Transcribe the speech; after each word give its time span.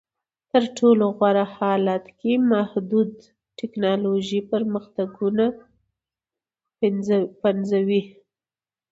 په 0.49 0.49
تر 0.51 0.63
ټولو 0.77 1.05
غوره 1.17 1.45
حالت 1.57 2.05
کې 2.19 2.33
محدود 2.51 3.11
ټکنالوژیکي 3.59 4.47
پرمختګونه 4.51 5.45
پنځوي 7.43 8.01